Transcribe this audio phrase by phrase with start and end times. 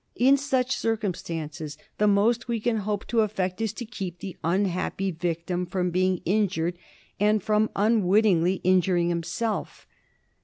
[0.15, 4.35] In such circum stances the most we can hope to effect is to keep the
[4.43, 6.75] unhappy victim from being injured
[7.19, 9.85] and from unwittingly injuring himself.